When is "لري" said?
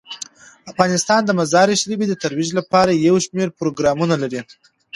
4.23-4.41